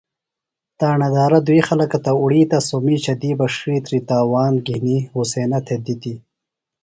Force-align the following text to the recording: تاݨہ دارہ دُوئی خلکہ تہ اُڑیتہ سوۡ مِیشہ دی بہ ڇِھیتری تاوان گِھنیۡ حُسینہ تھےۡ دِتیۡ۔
تاݨہ 0.79 1.09
دارہ 1.13 1.39
دُوئی 1.45 1.61
خلکہ 1.67 1.99
تہ 2.03 2.11
اُڑیتہ 2.21 2.59
سوۡ 2.67 2.81
مِیشہ 2.85 3.13
دی 3.21 3.31
بہ 3.37 3.45
ڇِھیتری 3.55 3.99
تاوان 4.09 4.53
گِھنیۡ 4.65 5.05
حُسینہ 5.13 5.59
تھےۡ 5.65 5.81
دِتیۡ۔ 5.85 6.19